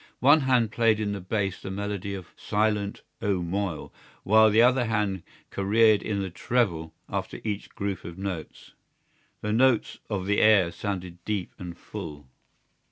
[0.19, 3.93] One hand played in the bass the melody of Silent, O Moyle,
[4.23, 8.73] while the other hand careered in the treble after each group of notes.
[9.41, 12.25] The notes of the air sounded deep and full.